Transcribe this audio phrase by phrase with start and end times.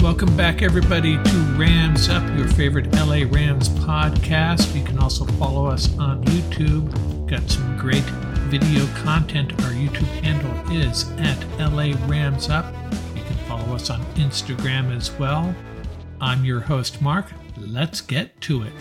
[0.00, 4.72] Welcome back, everybody, to Rams Up, your favorite LA Rams podcast.
[4.76, 6.92] You can also follow us on YouTube.
[7.28, 8.04] Got some great
[8.48, 9.52] video content.
[9.64, 12.72] Our YouTube handle is at LA Rams Up.
[13.16, 15.52] You can follow us on Instagram as well.
[16.20, 17.26] I'm your host, Mark.
[17.56, 18.72] Let's get to it.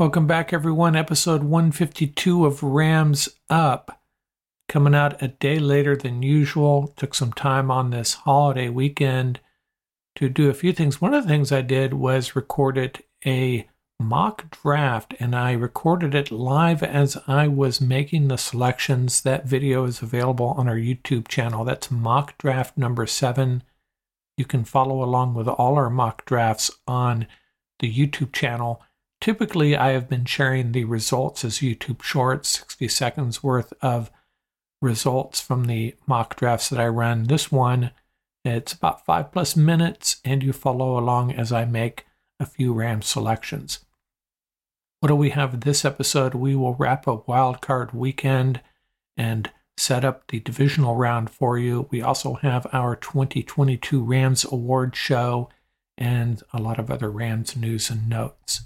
[0.00, 0.96] Welcome back, everyone.
[0.96, 4.00] Episode 152 of Rams Up.
[4.66, 6.94] Coming out a day later than usual.
[6.96, 9.40] Took some time on this holiday weekend
[10.14, 11.02] to do a few things.
[11.02, 13.68] One of the things I did was recorded a
[14.00, 19.20] mock draft and I recorded it live as I was making the selections.
[19.20, 21.62] That video is available on our YouTube channel.
[21.62, 23.64] That's mock draft number seven.
[24.38, 27.26] You can follow along with all our mock drafts on
[27.80, 28.80] the YouTube channel.
[29.20, 34.10] Typically, I have been sharing the results as YouTube shorts, 60 seconds worth of
[34.80, 37.24] results from the mock drafts that I run.
[37.24, 37.90] This one,
[38.44, 42.06] it's about five plus minutes, and you follow along as I make
[42.38, 43.84] a few RAM selections.
[45.00, 46.34] What do we have this episode?
[46.34, 48.62] We will wrap up wildcard weekend
[49.16, 51.88] and set up the divisional round for you.
[51.90, 55.50] We also have our 2022 Rams Award show
[55.98, 58.62] and a lot of other Rams news and notes.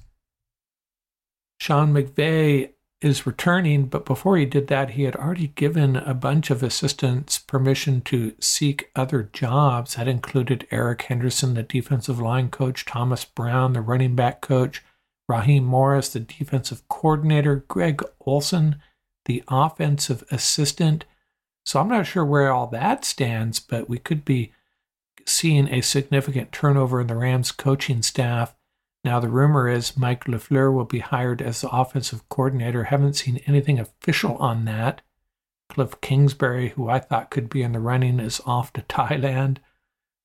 [1.65, 6.51] Sean McVay is returning, but before he did that, he had already given a bunch
[6.51, 9.95] of assistants permission to seek other jobs.
[9.95, 14.83] That included Eric Henderson, the defensive line coach, Thomas Brown, the running back coach,
[15.27, 18.77] Raheem Morris, the defensive coordinator, Greg Olson,
[19.25, 21.07] the offensive assistant.
[21.65, 24.53] So I'm not sure where all that stands, but we could be
[25.25, 28.55] seeing a significant turnover in the Rams coaching staff.
[29.05, 32.85] Now, the rumor is Mike LaFleur will be hired as the offensive coordinator.
[32.85, 35.03] Haven't seen anything official on that.
[35.69, 39.59] Cliff Kingsbury, who I thought could be in the running, is off to Thailand.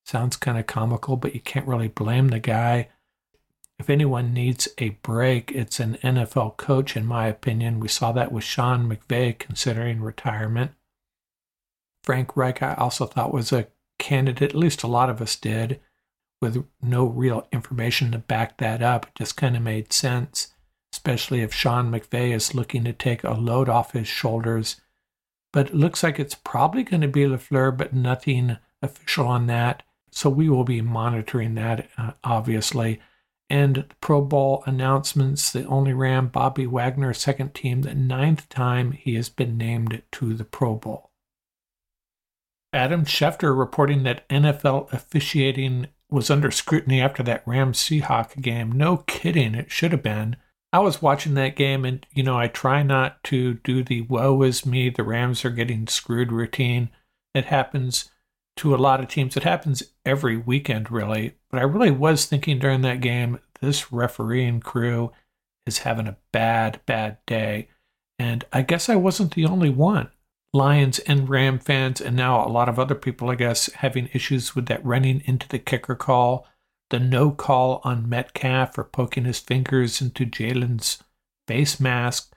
[0.06, 2.88] Sounds kind of comical, but you can't really blame the guy.
[3.78, 7.82] If anyone needs a break, it's an NFL coach, in my opinion.
[7.82, 10.72] We saw that with Sean McVay considering retirement.
[12.04, 13.68] Frank Reich, I also thought was a
[13.98, 15.82] candidate, at least a lot of us did
[16.42, 19.08] with no real information to back that up.
[19.08, 20.54] It just kind of made sense,
[20.94, 24.80] especially if Sean McVay is looking to take a load off his shoulders.
[25.52, 29.84] But it looks like it's probably going to be LaFleur, but nothing official on that.
[30.12, 33.00] So we will be monitoring that, uh, obviously.
[33.50, 38.92] And the Pro Bowl announcements the only Ram Bobby Wagner, second team, the ninth time
[38.92, 41.10] he has been named to the Pro Bowl.
[42.72, 48.72] Adam Schefter reporting that NFL officiating was under scrutiny after that Rams Seahawk game.
[48.72, 50.36] No kidding, it should have been.
[50.72, 54.42] I was watching that game, and you know, I try not to do the woe
[54.44, 56.90] is me, the Rams are getting screwed routine.
[57.34, 58.12] It happens
[58.58, 59.38] to a lot of teams.
[59.38, 61.36] It happens every weekend, really.
[61.50, 65.12] But I really was thinking during that game, this refereeing crew
[65.66, 67.70] is having a bad, bad day.
[68.18, 70.10] And I guess I wasn't the only one.
[70.54, 74.56] Lions and Ram fans, and now a lot of other people, I guess, having issues
[74.56, 76.48] with that running into the kicker call,
[76.90, 81.04] the no call on Metcalf for poking his fingers into Jalen's
[81.48, 82.34] face mask,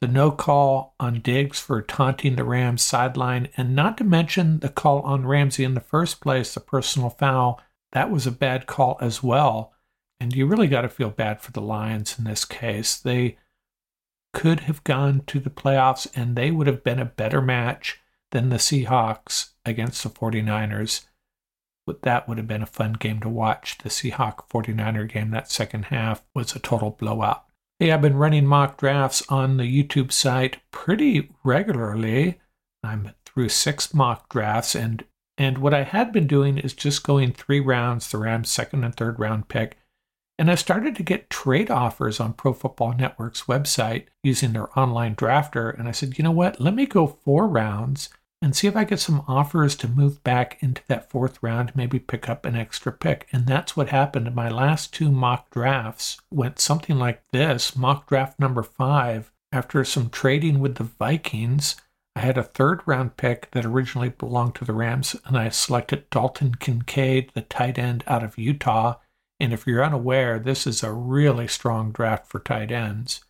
[0.00, 4.68] the no call on Diggs for taunting the Rams sideline, and not to mention the
[4.68, 7.62] call on Ramsey in the first place, the personal foul.
[7.92, 9.72] That was a bad call as well.
[10.20, 12.96] And you really got to feel bad for the Lions in this case.
[12.98, 13.38] They
[14.34, 18.00] could have gone to the playoffs and they would have been a better match
[18.32, 21.06] than the Seahawks against the 49ers.
[21.86, 23.78] But that would have been a fun game to watch.
[23.78, 27.44] The Seahawk 49er game, that second half, was a total blowout.
[27.78, 32.40] Hey, I've been running mock drafts on the YouTube site pretty regularly.
[32.82, 35.04] I'm through six mock drafts, and
[35.36, 38.94] and what I had been doing is just going three rounds, the Rams' second and
[38.94, 39.76] third round pick,
[40.38, 45.14] and I started to get trade offers on Pro Football Network's website using their online
[45.14, 45.78] drafter.
[45.78, 46.60] And I said, you know what?
[46.60, 48.08] Let me go four rounds
[48.42, 51.98] and see if I get some offers to move back into that fourth round, maybe
[51.98, 53.26] pick up an extra pick.
[53.32, 54.34] And that's what happened.
[54.34, 59.30] My last two mock drafts went something like this mock draft number five.
[59.52, 61.76] After some trading with the Vikings,
[62.16, 66.10] I had a third round pick that originally belonged to the Rams, and I selected
[66.10, 68.96] Dalton Kincaid, the tight end out of Utah.
[69.40, 73.24] And if you're unaware, this is a really strong draft for tight ends.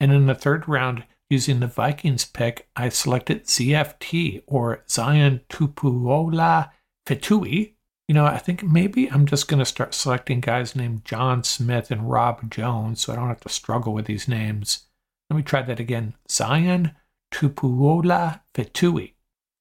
[0.00, 6.70] And in the third round, Using the Vikings pick, I selected ZFT or Zion Tupuola
[7.04, 7.72] Fetui.
[8.06, 11.90] You know, I think maybe I'm just going to start selecting guys named John Smith
[11.90, 14.84] and Rob Jones so I don't have to struggle with these names.
[15.28, 16.14] Let me try that again.
[16.30, 16.92] Zion
[17.32, 19.14] Tupuola Fetui.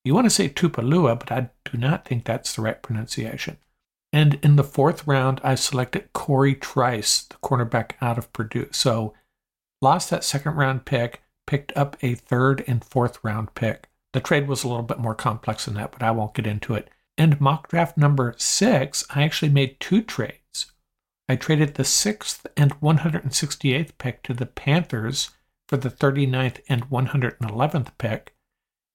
[0.03, 3.57] You want to say Tupalua, but I do not think that's the right pronunciation.
[4.15, 8.69] And in the fourth round, I selected Corey Trice, the cornerback out of Purdue.
[8.71, 9.13] So
[9.81, 13.89] lost that second round pick, picked up a third and fourth round pick.
[14.13, 16.75] The trade was a little bit more complex than that, but I won't get into
[16.75, 16.89] it.
[17.17, 20.71] And mock draft number six, I actually made two trades.
[21.27, 25.31] I traded the sixth and 168th pick to the Panthers
[25.67, 28.33] for the 39th and 111th pick.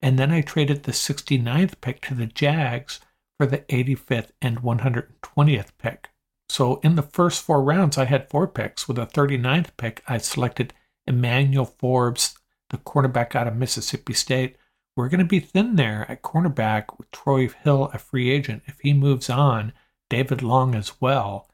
[0.01, 3.01] And then I traded the 69th pick to the Jags
[3.41, 6.11] for the 85th and 120th pick.
[6.51, 8.87] So in the first four rounds, I had four picks.
[8.87, 10.75] With the 39th pick, I selected
[11.07, 12.35] Emmanuel Forbes,
[12.69, 14.57] the cornerback out of Mississippi State.
[14.95, 18.63] We're going to be thin there at cornerback with Troy Hill, a free agent.
[18.67, 19.73] If he moves on,
[20.11, 21.49] David Long as well.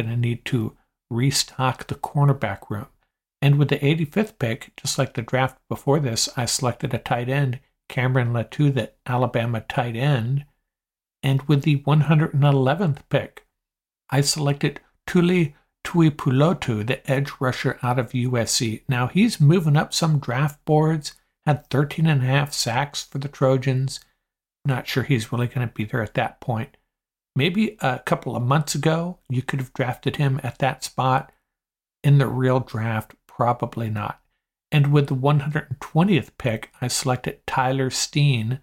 [0.00, 0.74] Going to need to
[1.10, 2.86] restock the cornerback room.
[3.42, 7.28] And with the 85th pick, just like the draft before this, I selected a tight
[7.28, 7.60] end,
[7.90, 10.46] Cameron Latu, the Alabama tight end.
[11.22, 13.46] And with the 111th pick,
[14.10, 15.54] I selected Tuli
[15.84, 18.82] Tuipulotu, the edge rusher out of USC.
[18.88, 21.14] Now he's moving up some draft boards,
[21.46, 24.00] had 13 and a half sacks for the Trojans.
[24.64, 26.76] Not sure he's really going to be there at that point.
[27.34, 31.32] Maybe a couple of months ago, you could have drafted him at that spot.
[32.04, 34.20] In the real draft, probably not.
[34.70, 38.60] And with the 120th pick, I selected Tyler Steen,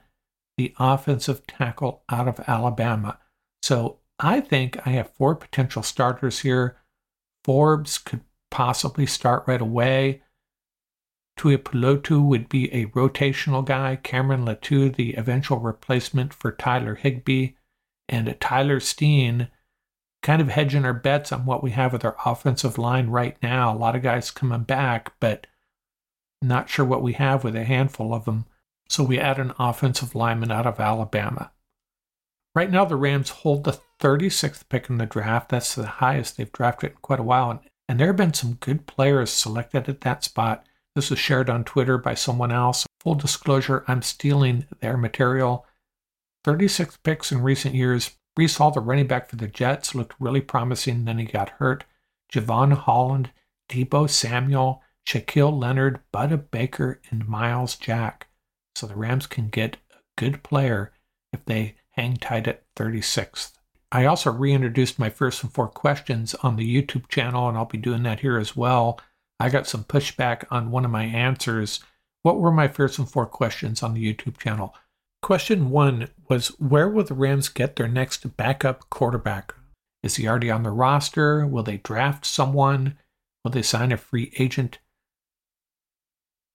[0.58, 3.18] the offensive tackle out of Alabama.
[3.62, 6.78] So I think I have four potential starters here
[7.46, 10.24] Forbes could possibly start right away.
[11.38, 13.98] Tuipulotu would be a rotational guy.
[13.98, 17.50] Cameron Latu, the eventual replacement for Tyler Higbee.
[18.10, 19.50] And Tyler Steen,
[20.24, 23.72] kind of hedging our bets on what we have with our offensive line right now.
[23.72, 25.46] A lot of guys coming back, but
[26.42, 28.46] not sure what we have with a handful of them.
[28.88, 31.52] So we add an offensive lineman out of Alabama.
[32.54, 35.50] Right now, the Rams hold the 36th pick in the draft.
[35.50, 37.62] That's the highest they've drafted in quite a while.
[37.90, 40.66] And there have been some good players selected at that spot.
[40.96, 42.86] This was shared on Twitter by someone else.
[43.02, 45.66] Full disclosure, I'm stealing their material.
[46.46, 48.12] 36 picks in recent years.
[48.38, 51.06] Breece Hall, the running back for the Jets, looked really promising.
[51.06, 51.84] Then he got hurt.
[52.32, 53.32] Jevon Holland,
[53.70, 58.28] Deebo Samuel, Shaquille Leonard, Budda Baker, and Myles Jack.
[58.76, 60.92] So the Rams can get a good player
[61.32, 63.54] if they hang tight at 36th.
[63.92, 68.04] I also reintroduced my Fearsome Four questions on the YouTube channel, and I'll be doing
[68.04, 69.00] that here as well.
[69.40, 71.80] I got some pushback on one of my answers.
[72.24, 74.76] What were my Fearsome Four questions on the YouTube channel?
[75.22, 79.54] Question one was Where will the Rams get their next backup quarterback?
[80.04, 81.48] Is he already on the roster?
[81.48, 82.98] Will they draft someone?
[83.44, 84.80] Will they sign a free agent?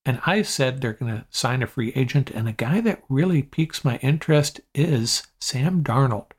[0.05, 2.31] And I said they're going to sign a free agent.
[2.31, 6.33] And a guy that really piques my interest is Sam Darnold.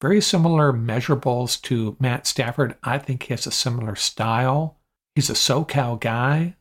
[0.00, 2.76] Very similar measurables to Matt Stafford.
[2.82, 4.78] I think he has a similar style.
[5.14, 6.56] He's a SoCal guy.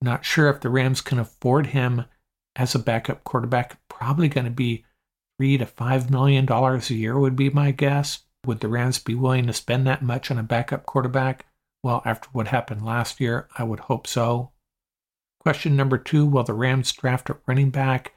[0.00, 2.06] Not sure if the Rams can afford him
[2.56, 3.78] as a backup quarterback.
[3.88, 4.84] Probably going to be
[5.38, 8.20] three to five million dollars a year would be my guess.
[8.46, 11.44] Would the Rams be willing to spend that much on a backup quarterback?
[11.82, 14.52] Well, after what happened last year, I would hope so.
[15.40, 18.12] Question number two Will the Rams draft a running back?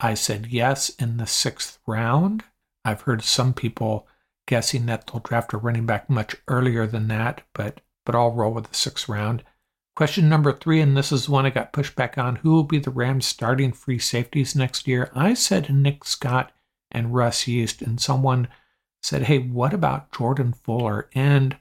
[0.00, 2.42] I said yes in the sixth round.
[2.84, 4.08] I've heard some people
[4.46, 8.52] guessing that they'll draft a running back much earlier than that, but but I'll roll
[8.52, 9.44] with the sixth round.
[9.96, 12.36] Question number three, and this is one I got pushed back on.
[12.36, 15.10] Who will be the Rams starting free safeties next year?
[15.14, 16.50] I said Nick Scott
[16.90, 18.48] and Russ Yeast, and someone
[19.02, 21.08] said, Hey, what about Jordan Fuller?
[21.14, 21.56] And,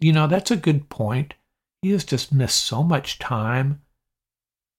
[0.00, 1.34] you know, that's a good point.
[1.80, 3.82] He has just missed so much time.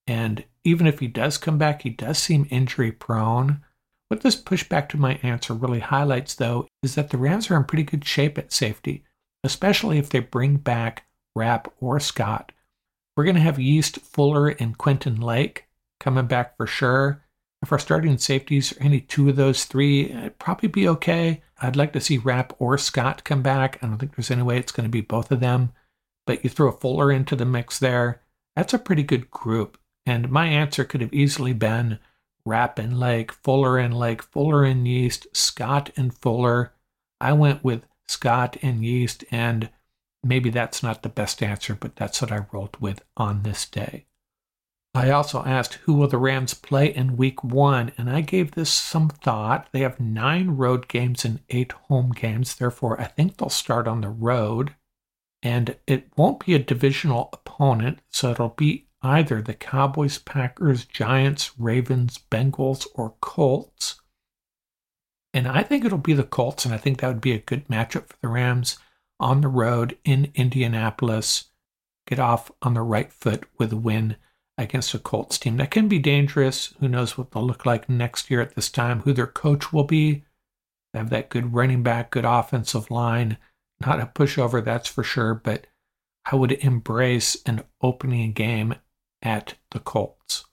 [0.08, 3.62] And even if he does come back, he does seem injury prone.
[4.08, 7.66] What this pushback to my answer really highlights, though, is that the Rams are in
[7.66, 9.04] pretty good shape at safety,
[9.44, 12.54] especially if they bring back Rapp or Scott.
[13.16, 15.68] We're going to have Yeast, Fuller, and Quentin Lake
[16.00, 17.24] coming back for sure.
[17.62, 21.42] If our starting safeties are any two of those three, it'd probably be okay.
[21.60, 23.80] I'd like to see Rapp or Scott come back.
[23.82, 25.72] I don't think there's any way it's going to be both of them.
[26.28, 28.22] But you throw a Fuller into the mix there,
[28.56, 29.78] that's a pretty good group.
[30.08, 32.00] And my answer could have easily been
[32.46, 36.72] Rapp and Lake, Fuller and Lake, Fuller and Yeast, Scott and Fuller.
[37.20, 39.70] I went with Scott and Yeast, and
[40.24, 44.06] maybe that's not the best answer, but that's what I rolled with on this day.
[44.96, 48.72] I also asked who will the Rams play in week one, and I gave this
[48.72, 49.68] some thought.
[49.74, 54.00] They have nine road games and eight home games, therefore, I think they'll start on
[54.00, 54.74] the road.
[55.44, 61.51] And it won't be a divisional opponent, so it'll be either the Cowboys, Packers, Giants,
[61.60, 64.01] Ravens, Bengals, or Colts.
[65.34, 67.68] And I think it'll be the Colts, and I think that would be a good
[67.68, 68.77] matchup for the Rams
[69.20, 71.51] on the road in Indianapolis.
[72.08, 74.16] Get off on the right foot with a win
[74.58, 76.74] against a Colts team that can be dangerous.
[76.80, 79.84] Who knows what they'll look like next year at this time, who their coach will
[79.84, 80.24] be.
[80.94, 83.38] They have that good running back, good offensive line.
[83.86, 85.68] Not a pushover, that's for sure, but
[86.25, 88.75] I would embrace an opening game
[89.22, 90.46] at the Colts.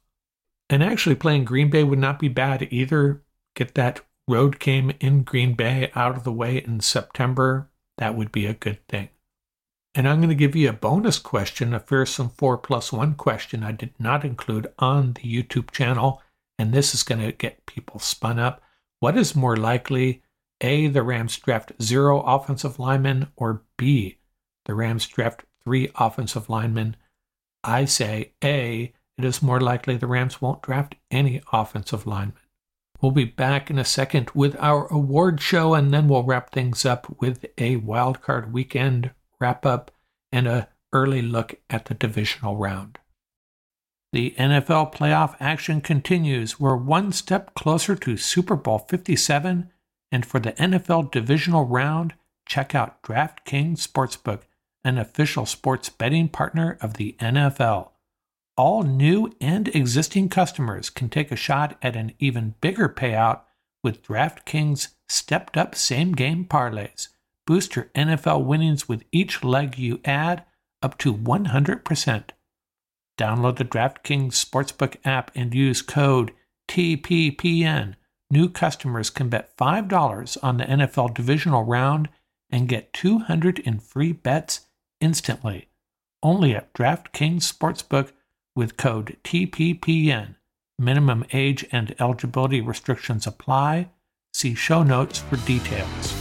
[0.71, 3.23] And actually, playing Green Bay would not be bad either.
[3.55, 7.71] Get that road game in Green Bay out of the way in September.
[7.99, 9.11] That would be a good thing.
[9.95, 13.63] And I'm going to give you a bonus question, a fearsome 4 plus 1 question
[13.63, 16.21] I did not include on the YouTube channel.
[16.59, 18.61] And this is going to get people spun up.
[18.99, 20.23] What is more likely?
[20.61, 24.19] A, the Rams draft zero offensive linemen, or B,
[24.65, 26.97] the Rams draft three offensive linemen?
[27.65, 32.39] I say A, it is more likely the Rams won't draft any offensive linemen.
[33.01, 36.85] We'll be back in a second with our award show, and then we'll wrap things
[36.85, 39.91] up with a wildcard weekend wrap up
[40.33, 42.99] and a early look at the divisional round.
[44.13, 46.61] The NFL playoff action continues.
[46.61, 49.71] We're one step closer to Super Bowl 57,
[50.13, 52.15] and for the NFL divisional round,
[52.47, 54.43] check out DraftKings Sportsbook
[54.85, 57.91] an official sports betting partner of the NFL.
[58.57, 63.41] All new and existing customers can take a shot at an even bigger payout
[63.83, 67.09] with DraftKings stepped up same game parlays.
[67.47, 70.45] Boost your NFL winnings with each leg you add
[70.83, 72.25] up to 100%.
[73.19, 76.33] Download the DraftKings Sportsbook app and use code
[76.69, 77.95] TPPN.
[78.31, 82.09] New customers can bet $5 on the NFL divisional round
[82.51, 84.67] and get 200 in free bets
[85.01, 85.69] instantly
[86.25, 88.11] only at DraftKings Sportsbook
[88.57, 90.37] with code TPPN.
[90.79, 93.91] Minimum age and eligibility restrictions apply.
[94.33, 96.15] See show notes for details.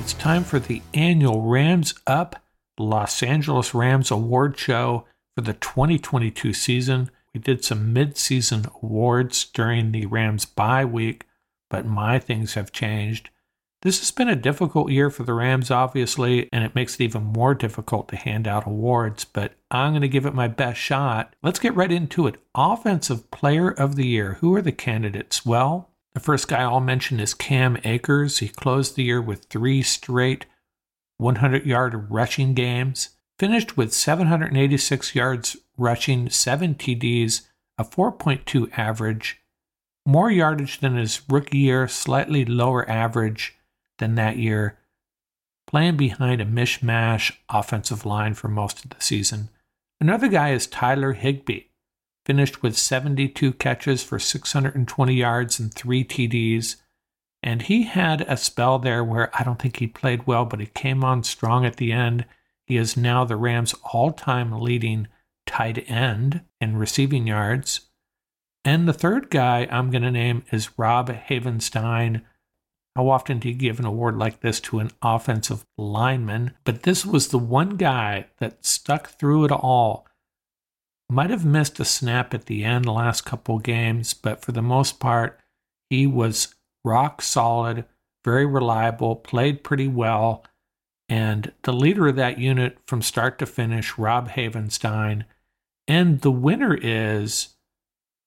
[0.00, 2.42] It's time for the annual Rams Up
[2.78, 7.10] Los Angeles Rams Award Show for the 2022 season.
[7.36, 11.26] We did some mid-season awards during the Rams bye week,
[11.68, 13.28] but my things have changed.
[13.82, 17.24] This has been a difficult year for the Rams, obviously, and it makes it even
[17.24, 21.36] more difficult to hand out awards, but I'm going to give it my best shot.
[21.42, 22.36] Let's get right into it.
[22.54, 24.38] Offensive Player of the Year.
[24.40, 25.44] Who are the candidates?
[25.44, 28.38] Well, the first guy I'll mention is Cam Akers.
[28.38, 30.46] He closed the year with three straight
[31.18, 37.42] 100 yard rushing games, finished with 786 yards rushing seven TDs,
[37.78, 39.40] a 4.2 average,
[40.06, 43.56] more yardage than his rookie year, slightly lower average
[43.98, 44.78] than that year,
[45.66, 49.48] playing behind a mishmash offensive line for most of the season.
[50.00, 51.64] Another guy is Tyler Higbee,
[52.24, 56.76] finished with 72 catches for 620 yards and three TDs.
[57.42, 60.66] And he had a spell there where I don't think he played well, but he
[60.66, 62.26] came on strong at the end.
[62.66, 65.08] He is now the Rams' all time leading
[65.46, 67.88] tight end in receiving yards.
[68.64, 72.22] And the third guy I'm going to name is Rob Havenstein.
[72.96, 76.52] How often do you give an award like this to an offensive lineman?
[76.64, 80.06] But this was the one guy that stuck through it all.
[81.08, 84.62] Might have missed a snap at the end the last couple games, but for the
[84.62, 85.38] most part,
[85.88, 87.84] he was rock solid,
[88.24, 90.44] very reliable, played pretty well.
[91.08, 95.24] And the leader of that unit from start to finish, Rob Havenstein,
[95.88, 97.56] and the winner is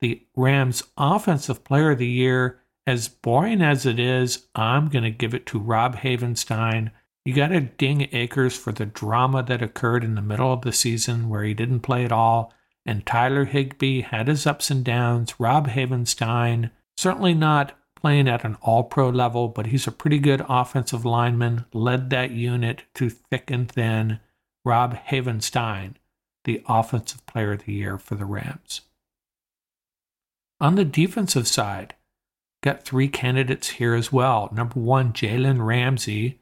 [0.01, 2.61] the Rams Offensive Player of the Year.
[2.87, 6.91] As boring as it is, I'm going to give it to Rob Havenstein.
[7.25, 10.71] You got to ding Akers for the drama that occurred in the middle of the
[10.71, 12.53] season where he didn't play at all.
[12.85, 15.35] And Tyler Higbee had his ups and downs.
[15.39, 20.43] Rob Havenstein, certainly not playing at an all pro level, but he's a pretty good
[20.47, 24.19] offensive lineman, led that unit to thick and thin.
[24.65, 25.95] Rob Havenstein
[26.43, 28.81] the Offensive Player of the Year for the Rams.
[30.61, 31.95] On the defensive side,
[32.61, 34.49] got three candidates here as well.
[34.51, 36.39] Number one, Jalen Ramsey,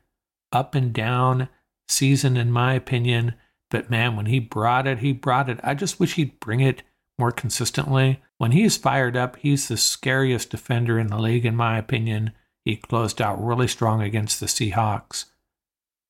[0.51, 1.49] up and down
[1.87, 3.35] season, in my opinion.
[3.69, 5.59] But man, when he brought it, he brought it.
[5.63, 6.83] I just wish he'd bring it
[7.19, 8.21] more consistently.
[8.37, 12.31] When he's fired up, he's the scariest defender in the league, in my opinion.
[12.65, 15.25] He closed out really strong against the Seahawks.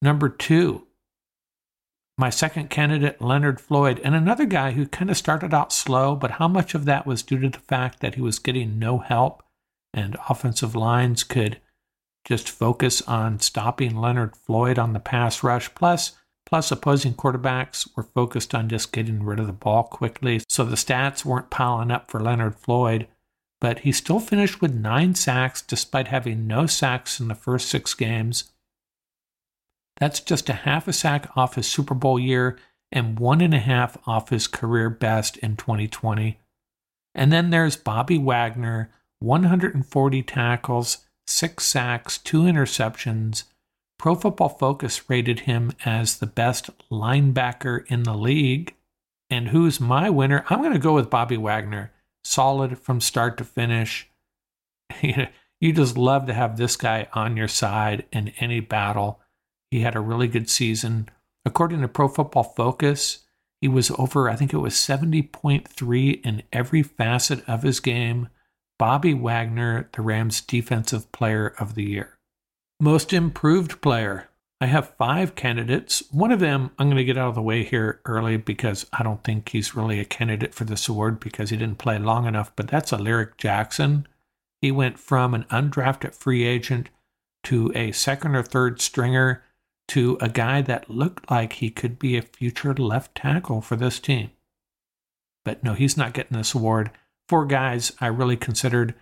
[0.02, 0.87] Number two,
[2.18, 6.32] my second candidate, Leonard Floyd, and another guy who kind of started out slow, but
[6.32, 9.44] how much of that was due to the fact that he was getting no help
[9.94, 11.60] and offensive lines could
[12.26, 15.74] just focus on stopping Leonard Floyd on the pass rush.
[15.76, 16.14] Plus,
[16.46, 20.76] plus opposing quarterbacks were focused on just getting rid of the ball quickly, so the
[20.76, 23.08] stats weren't piling up for Leonard Floyd.
[23.62, 27.94] But he still finished with nine sacks despite having no sacks in the first six
[27.94, 28.52] games.
[30.00, 32.58] That's just a half a sack off his Super Bowl year
[32.92, 36.40] and one and a half off his career best in 2020.
[37.16, 43.44] And then there's Bobby Wagner, 140 tackles, six sacks, two interceptions.
[43.98, 48.76] Pro Football Focus rated him as the best linebacker in the league.
[49.30, 50.46] And who's my winner?
[50.50, 51.92] I'm going to go with Bobby Wagner.
[52.24, 54.10] Solid from start to finish.
[55.02, 59.20] you just love to have this guy on your side in any battle.
[59.72, 61.10] He had a really good season.
[61.46, 63.20] According to Pro Football Focus,
[63.62, 68.30] he was over, I think it was 70.3 in every facet of his game.
[68.78, 72.18] Bobby Wagner, the Rams Defensive Player of the Year.
[72.80, 74.30] Most Improved Player.
[74.62, 76.04] I have five candidates.
[76.12, 79.04] One of them I'm going to get out of the way here early because I
[79.04, 82.52] don't think he's really a candidate for this award because he didn't play long enough,
[82.56, 84.08] but that's Alaric Jackson.
[84.62, 86.90] He went from an undrafted free agent
[87.44, 89.44] to a second or third stringer
[89.90, 94.00] to a guy that looked like he could be a future left tackle for this
[94.00, 94.32] team.
[95.46, 96.92] But no, he's not getting this award.
[97.30, 98.94] Four guys I really considered.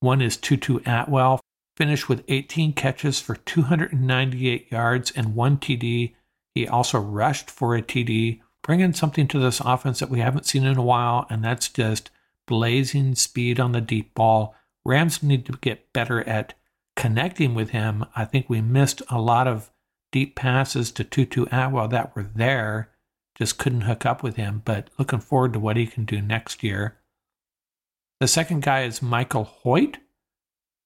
[0.00, 1.40] One is Tutu Atwell,
[1.76, 6.14] finished with 18 catches for 298 yards and one TD.
[6.54, 10.64] He also rushed for a TD, bringing something to this offense that we haven't seen
[10.64, 12.10] in a while, and that's just
[12.46, 14.54] blazing speed on the deep ball.
[14.84, 16.54] Rams need to get better at
[16.94, 18.06] connecting with him.
[18.14, 19.70] I think we missed a lot of
[20.16, 22.88] deep passes to Tutu Atwell that were there,
[23.36, 24.62] just couldn't hook up with him.
[24.64, 26.96] But looking forward to what he can do next year.
[28.18, 29.96] The second guy is Michael Hoecht.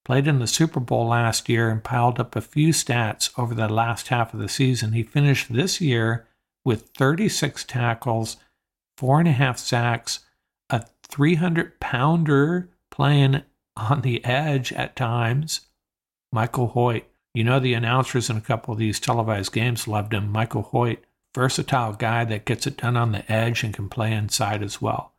[0.04, 3.68] Played in the Super Bowl last year and piled up a few stats over the
[3.68, 4.94] last half of the season.
[4.94, 6.26] He finished this year
[6.64, 8.36] with 36 tackles,
[8.98, 10.24] four and a half sacks,
[10.70, 13.42] a 300 pounder playing
[13.76, 15.68] on the edge at times.
[16.32, 17.04] Michael Hoecht.
[17.34, 20.30] You know, the announcers in a couple of these televised games loved him.
[20.30, 20.98] Michael Hoecht,
[21.34, 25.14] versatile guy that gets it done on the edge and can play inside as well.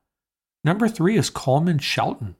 [0.63, 2.35] Number three is Coleman Shelton.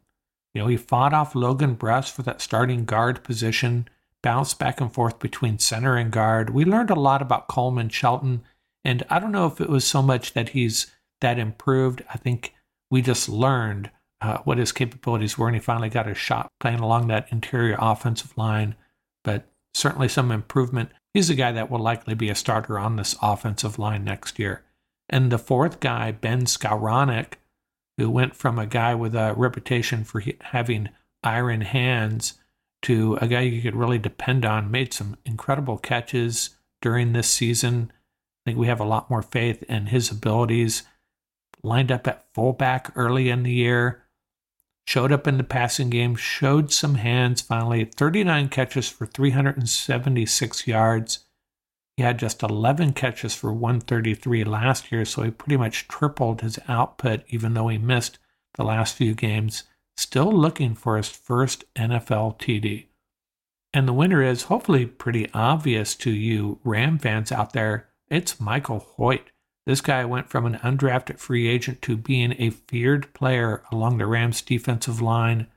[0.54, 3.88] You know, he fought off Logan Bruss for that starting guard position,
[4.22, 6.50] bounced back and forth between center and guard.
[6.50, 8.44] We learned a lot about Coleman Shelton,
[8.84, 12.04] and I don't know if it was so much that he's that improved.
[12.14, 12.54] I think
[12.90, 16.80] we just learned uh, what his capabilities were, and he finally got a shot playing
[16.80, 18.76] along that interior offensive line.
[19.24, 20.92] But certainly some improvement.
[21.14, 24.64] He's a guy that will likely be a starter on this offensive line next year.
[25.10, 27.34] And the fourth guy, Ben Skowronek,
[27.98, 30.90] who went from a guy with a reputation for having
[31.24, 32.36] iron hands
[32.84, 37.92] to a guy you could really depend on, made some incredible catches during this season.
[37.92, 40.84] I think we have a lot more faith in his abilities.
[41.64, 44.04] Lined up at fullback early in the year,
[44.86, 51.26] showed up in the passing game, showed some hands finally, 39 catches for 376 yards.
[51.98, 56.58] He had just 11 catches for 133 last year, so he pretty much tripled his
[56.68, 58.18] output, even though he missed
[58.56, 59.64] the last few games.
[59.98, 62.88] Still looking for his first NFL TD.
[63.74, 67.90] And the winner is hopefully pretty obvious to you Ram fans out there.
[68.10, 69.31] It's Michael Hoecht.
[69.66, 74.08] This guy went from an undrafted free agent to being a feared player along the
[74.08, 75.48] Rams defensive line.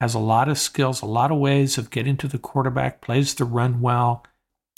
[0.00, 3.34] Has a lot of skills, a lot of ways of getting to the quarterback, plays
[3.34, 4.24] the run well,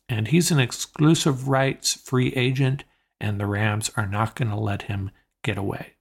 [0.09, 2.85] and he's an exclusive rights free agent,
[3.19, 5.11] and the Rams are not going to let him
[5.43, 5.95] get away.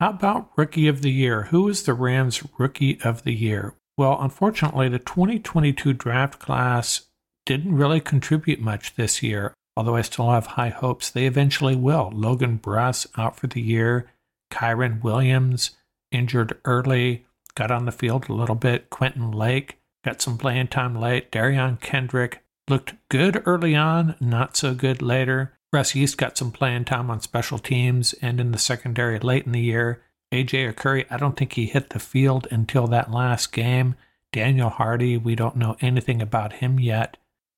[0.00, 1.44] How about Rookie of the Year?
[1.44, 3.74] Who is the Rams Rookie of the Year?
[3.98, 7.02] Well, unfortunately, the 2022 draft class
[7.44, 12.10] didn't really contribute much this year although I still have high hopes they eventually will.
[12.14, 14.06] Logan Bruss out for the year.
[14.50, 15.72] Kyren Williams
[16.10, 18.90] injured early, got on the field a little bit.
[18.90, 21.30] Quentin Lake got some playing time late.
[21.32, 25.54] Derion Kendrick looked good early on, not so good later.
[25.72, 29.52] Russ Yeast got some playing time on special teams and in the secondary late in
[29.52, 30.02] the year.
[30.32, 33.94] AJ Arcuri, I don't think he hit the field until that last game.
[34.32, 37.16] Daniel Hardy, we don't know anything about him yet.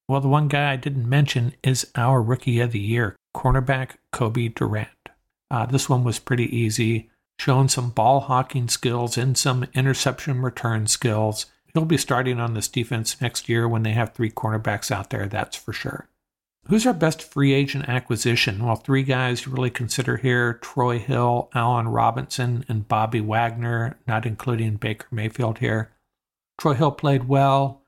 [0.08, 4.50] Well, the one guy I didn't mention is our rookie of the year, cornerback Cobie
[4.50, 4.88] Durant.
[5.50, 10.86] Uh, this one was pretty easy, showing some ball hawking skills and some interception return
[10.86, 11.46] skills.
[11.72, 15.26] He'll be starting on this defense next year when they have three cornerbacks out there,
[15.26, 16.08] that's for sure.
[16.68, 18.64] Who's our best free agent acquisition?
[18.64, 24.24] Well, three guys you really consider here Troy Hill, Allen Robinson, and Bobby Wagner, not
[24.24, 25.92] including Baker Mayfield here.
[26.58, 27.82] Troy Hill played well.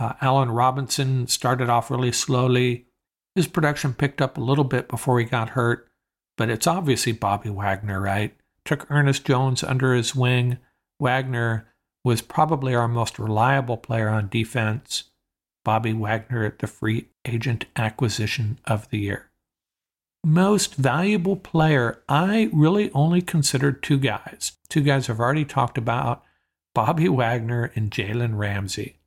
[0.00, 2.86] Uh, Allen Robinson started off really slowly.
[3.34, 5.88] His production picked up a little bit before he got hurt,
[6.38, 8.34] but it's obviously Bobby Wagner, right?
[8.64, 10.56] Took Ernest Jones under his wing.
[10.98, 11.68] Wagner
[12.02, 15.04] was probably our most reliable player on defense.
[15.66, 19.30] Bobby Wagner, the free agent acquisition of the year.
[20.24, 24.52] Most valuable player, I really only considered two guys.
[24.70, 26.24] Two guys I've already talked about
[26.74, 28.99] Bobby Wagner and Jalen Ramsey.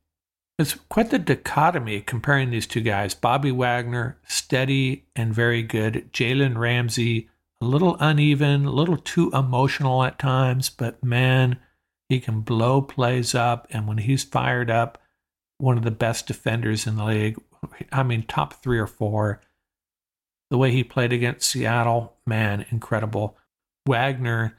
[0.60, 3.16] It's quite the dichotomy comparing these two guys.
[3.16, 6.12] Bobby Wagner, steady and very good.
[6.14, 11.60] Jalen Ramsey, a little uneven, a little too emotional at times, but man,
[12.08, 13.68] he can blow plays up.
[13.72, 15.02] And when he's fired up,
[15.58, 17.42] one of the best defenders in the league.
[17.92, 19.42] I mean, top three or four.
[20.52, 23.38] The way he played against Seattle, man, incredible.
[23.88, 24.58] Wagner,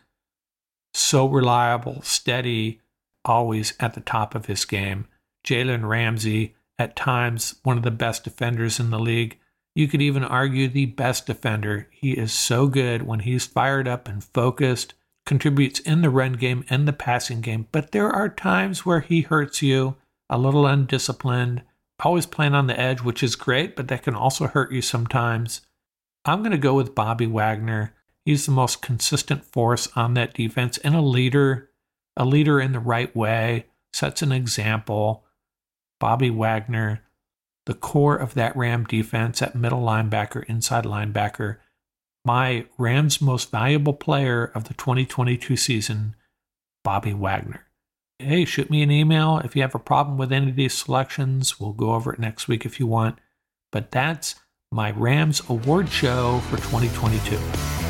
[0.92, 2.80] so reliable, steady,
[3.24, 5.06] always at the top of his game.
[5.44, 9.38] Jalen Ramsey, at times one of the best defenders in the league.
[9.74, 11.88] You could even argue the best defender.
[11.90, 14.94] He is so good when he's fired up and focused,
[15.26, 17.68] contributes in the run game and the passing game.
[17.72, 19.96] But there are times where he hurts you
[20.30, 21.62] a little undisciplined,
[22.02, 25.60] always playing on the edge, which is great, but that can also hurt you sometimes.
[26.24, 27.94] I'm going to go with Bobby Wagner.
[28.24, 31.70] He's the most consistent force on that defense and a leader,
[32.16, 35.24] a leader in the right way, sets an example.
[36.04, 37.02] Bobby Wagner,
[37.64, 41.56] the core of that Ram defense at middle linebacker, inside linebacker,
[42.26, 46.14] my Rams' most valuable player of the 2022 season,
[46.82, 47.64] Bobby Wagner
[48.18, 51.58] hey, shoot me an email if you have a problem with any of these selections.
[51.60, 53.18] We'll go over it next week if you want.
[53.72, 54.36] But that's
[54.70, 57.83] my Rams award show for 2022.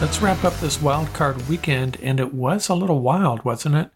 [0.00, 3.90] Let's wrap up this wild card weekend, and it was a little wild, wasn't it?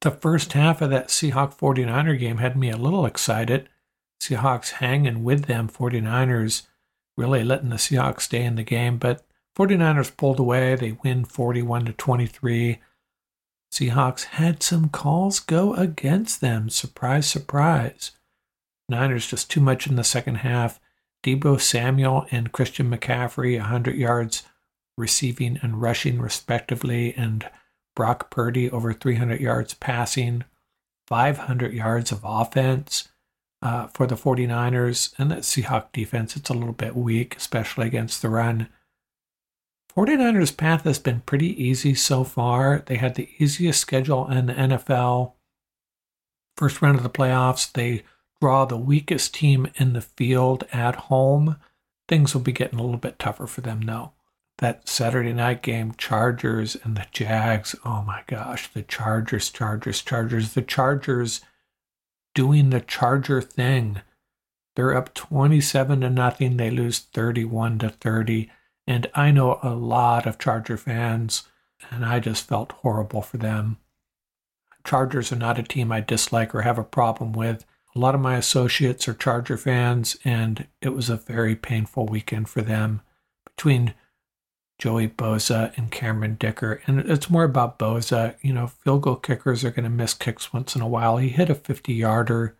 [0.00, 3.68] The first half of that Seahawk 49er game had me a little excited.
[4.18, 6.62] Seahawks hanging with them, 49ers
[7.18, 10.74] really letting the Seahawks stay in the game, but 49ers pulled away.
[10.74, 12.78] They win 41 to 23.
[13.70, 16.70] Seahawks had some calls go against them.
[16.70, 18.12] Surprise, surprise.
[18.88, 20.80] Niners just too much in the second half.
[21.22, 24.44] Deebo Samuel and Christian McCaffrey, 100 yards
[25.02, 27.50] receiving and rushing, respectively, and
[27.96, 30.44] Brock Purdy over 300 yards passing,
[31.08, 33.08] 500 yards of offense
[33.60, 35.12] uh, for the 49ers.
[35.18, 38.68] And the Seahawk defense, it's a little bit weak, especially against the run.
[39.94, 42.82] 49ers' path has been pretty easy so far.
[42.86, 45.32] They had the easiest schedule in the NFL.
[46.56, 48.04] First round of the playoffs, they
[48.40, 51.56] draw the weakest team in the field at home.
[52.08, 54.12] Things will be getting a little bit tougher for them, though.
[54.58, 57.74] That Saturday night game, Chargers and the Jags.
[57.84, 60.54] Oh my gosh, the Chargers, Chargers, Chargers.
[60.54, 61.40] The Chargers
[62.34, 64.02] doing the Charger thing.
[64.76, 66.56] They're up 27 to nothing.
[66.56, 68.50] They lose 31 to 30
[68.86, 71.44] and I know a lot of Charger fans,
[71.90, 73.78] and I just felt horrible for them.
[74.84, 77.64] Chargers are not a team I dislike or have a problem with.
[77.94, 82.48] A lot of my associates are Charger fans, and it was a very painful weekend
[82.48, 83.02] for them
[83.44, 83.94] between
[84.82, 86.82] Joey Bosa and Cameron Dicker.
[86.88, 88.34] And it's more about Bosa.
[88.42, 91.18] You know, field goal kickers are going to miss kicks once in a while.
[91.18, 92.56] He hit a 50 yarder,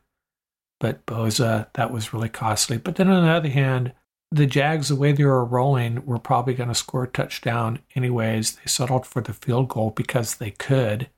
[0.79, 2.77] but Bosa, that was really costly.
[2.77, 3.93] But then on the other hand,
[4.31, 8.53] the Jags, the way they were rolling, were probably going to score a touchdown anyways.
[8.53, 11.11] They settled for the field goal because they could.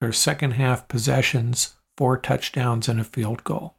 [0.00, 3.76] Their second half possessions, four touchdowns and a field goal.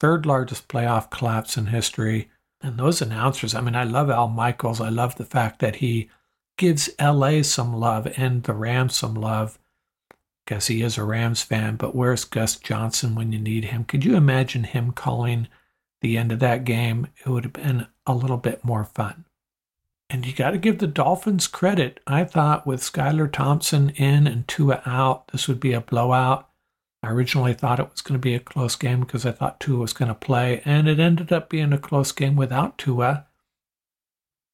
[0.00, 2.30] Third largest playoff collapse in history.
[2.62, 4.80] And those announcers, I mean, I love Al Michaels.
[4.80, 6.08] I love the fact that he
[6.56, 9.58] gives LA some love and the Rams some love.
[10.46, 13.84] Guess he is a Rams fan, but where's Gus Johnson when you need him?
[13.84, 15.48] Could you imagine him calling
[16.00, 17.08] the end of that game?
[17.24, 19.24] It would have been a little bit more fun.
[20.10, 22.00] And you got to give the Dolphins credit.
[22.06, 26.48] I thought with Skylar Thompson in and Tua out, this would be a blowout.
[27.02, 29.80] I originally thought it was going to be a close game because I thought Tua
[29.80, 33.26] was going to play, and it ended up being a close game without Tua.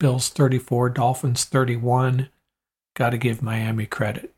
[0.01, 2.31] Bills 34, Dolphins 31.
[2.95, 4.35] Got to give Miami credit.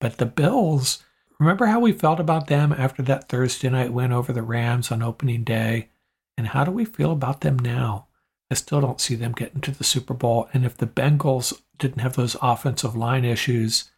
[0.00, 1.02] But the Bills,
[1.38, 5.02] remember how we felt about them after that Thursday night win over the Rams on
[5.02, 5.90] opening day?
[6.38, 8.06] And how do we feel about them now?
[8.50, 10.48] I still don't see them getting to the Super Bowl.
[10.52, 13.90] And if the Bengals didn't have those offensive line issues,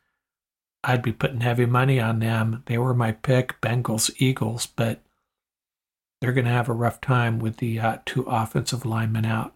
[0.86, 2.62] I'd be putting heavy money on them.
[2.66, 5.02] They were my pick, Bengals, Eagles, but
[6.20, 9.54] they're going to have a rough time with the uh, two offensive linemen out.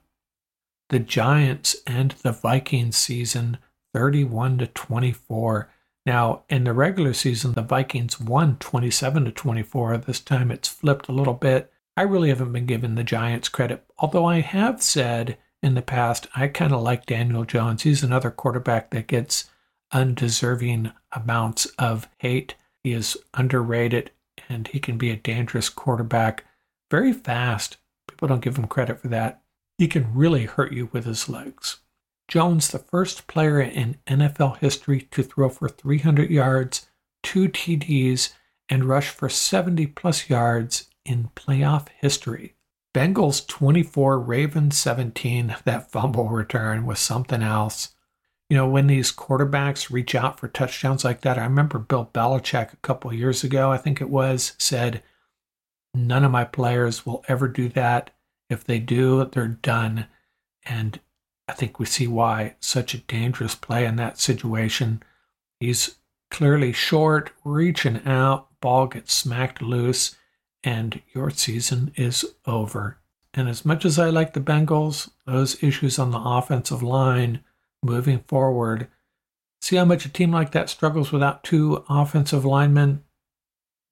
[0.89, 3.59] The Giants end the Vikings season
[3.95, 5.71] 31 to 24.
[6.07, 9.99] Now, in the regular season, the Vikings won 27 to 24.
[9.99, 11.71] This time it's flipped a little bit.
[11.97, 16.27] I really haven't been giving the Giants credit, although I have said in the past
[16.37, 17.83] I kind of like Daniel Jones.
[17.83, 19.51] He's another quarterback that gets
[19.93, 22.55] undeserving amounts of hate.
[22.83, 24.11] He is underrated
[24.49, 26.45] and he can be a dangerous quarterback
[26.91, 27.77] very fast.
[28.09, 29.43] People don't give him credit for that.
[29.77, 31.81] He can really hurt you with his legs.
[32.29, 36.87] Jones, the first player in NFL history to throw for 300 yards,
[37.23, 38.33] two TDs,
[38.69, 42.55] and rush for 70 plus yards in playoff history.
[42.95, 45.57] Bengals 24, Ravens 17.
[45.65, 47.95] That fumble return was something else.
[48.49, 52.73] You know, when these quarterbacks reach out for touchdowns like that, I remember Bill Belichick
[52.73, 55.03] a couple years ago, I think it was, said,
[55.95, 58.11] None of my players will ever do that.
[58.49, 60.07] If they do, they're done.
[60.65, 61.01] And
[61.49, 65.03] I think we see why such a dangerous play in that situation.
[65.61, 65.97] He's
[66.31, 70.17] clearly short, reaching out, ball gets smacked loose
[70.63, 72.99] and your season is over.
[73.35, 77.41] And as much as I like the Bengals, those issues on the offensive line
[77.83, 78.89] moving forward,
[79.61, 83.05] see how much a team like that struggles without two offensive linemen?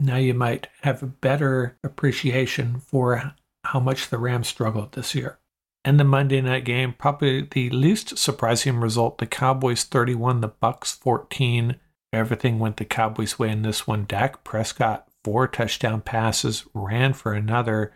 [0.01, 5.38] Now you might have a better appreciation for how much the Rams struggled this year.
[5.85, 10.92] And the Monday night game, probably the least surprising result, the Cowboys 31, the Bucks
[10.92, 11.77] 14.
[12.12, 14.05] Everything went the Cowboys' way in this one.
[14.05, 17.92] Dak Prescott four touchdown passes, ran for another.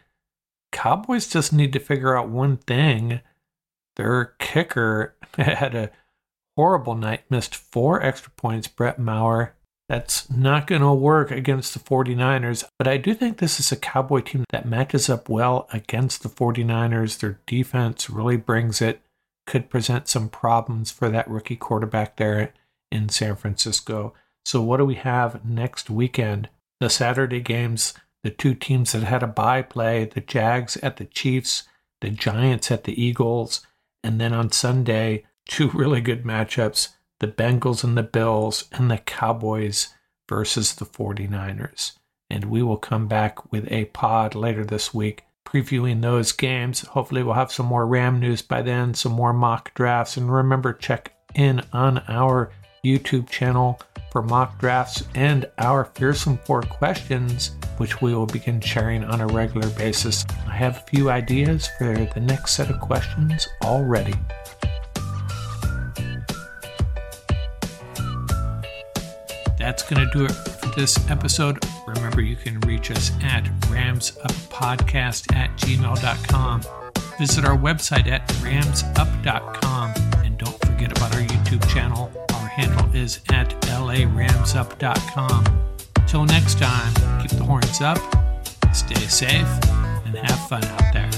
[0.72, 3.20] Cowboys just need to figure out one thing.
[4.00, 5.90] Their kicker had a
[6.56, 9.54] horrible night, missed four extra points, Brett Maher.
[9.90, 13.76] That's not going to work against the 49ers, but I do think this is a
[13.76, 17.18] Cowboy team that matches up well against the 49ers.
[17.18, 19.02] Their defense really brings it,
[19.46, 22.54] could present some problems for that rookie quarterback there
[22.90, 24.14] in San Francisco.
[24.46, 26.48] So, what do we have next weekend?
[26.80, 27.92] the Saturday games,
[28.24, 31.64] the two teams that had a bye play, the Jags at the Chiefs,
[32.00, 33.66] the Giants at the Eagles,
[34.02, 38.98] and then on Sunday, two really good matchups, the Bengals and the Bills, and the
[38.98, 39.94] Cowboys
[40.28, 41.92] versus the 49ers.
[42.28, 46.82] And we will come back with a pod later this week previewing those games.
[46.82, 50.16] Hopefully, we'll have some more Ram news by then, some more mock drafts.
[50.16, 52.52] And remember, check in on our
[52.84, 59.04] YouTube channel for mock drafts and our Fearsome Four questions, which we will begin sharing
[59.04, 60.24] on a regular basis.
[60.46, 64.14] I have a few ideas for the next set of questions already.
[69.58, 71.64] That's going to do it for this episode.
[71.86, 76.62] Remember, you can reach us at ramsuppodcast at gmail.com.
[77.18, 79.92] Visit our website at ramsup.com
[80.24, 82.10] and don't forget about our YouTube channel
[82.60, 85.44] handle is at laramsup.com.
[86.06, 87.98] Till next time, keep the horns up,
[88.74, 89.48] stay safe,
[90.04, 91.10] and have fun out there.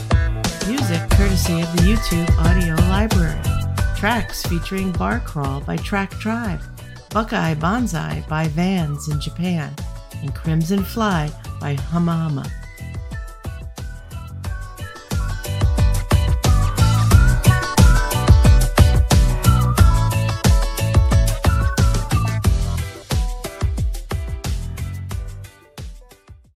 [0.69, 3.41] Music courtesy of the YouTube audio library.
[3.97, 6.61] Tracks featuring Bar Crawl by Track Tribe,
[7.11, 9.75] Buckeye Bonzai by Vans in Japan,
[10.21, 12.62] and Crimson Fly by Huma Huma.